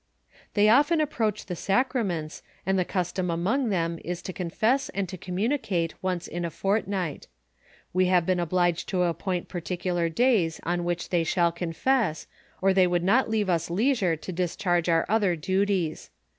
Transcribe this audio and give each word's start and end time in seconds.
"They 0.55 0.67
often 0.67 0.99
approach 0.99 1.45
the 1.45 1.55
sacraments, 1.55 2.41
and 2.65 2.79
the 2.79 2.83
custom 2.83 3.29
among 3.29 3.69
them 3.69 3.99
ia 4.03 4.15
to 4.15 4.33
con 4.33 4.49
fess 4.49 4.89
and 4.95 5.07
to 5.07 5.15
communicate 5.15 5.93
onoo 6.03 6.27
in 6.27 6.43
a 6.43 6.49
fortnight. 6.49 7.27
We 7.93 8.07
have 8.07 8.25
been 8.25 8.39
obliged 8.39 8.89
to 8.89 9.03
appoint 9.03 9.47
particular 9.47 10.09
days 10.09 10.59
on 10.63 10.85
which 10.85 11.09
they 11.09 11.23
shall 11.23 11.51
confess, 11.51 12.25
or 12.63 12.73
they 12.73 12.87
would 12.87 13.03
not 13.03 13.29
leave 13.29 13.47
us 13.47 13.69
leisure 13.69 14.15
to 14.15 14.31
discharge 14.31 14.89
our 14.89 15.05
other 15.07 15.35
duties. 15.35 16.09